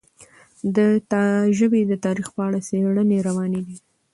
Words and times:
د 0.75 0.77
ژبې 1.57 1.81
د 1.87 1.93
تاریخ 2.05 2.27
په 2.35 2.41
اړه 2.47 2.59
څېړنې 2.67 3.17
روانې 3.27 3.61
دي. 3.67 3.77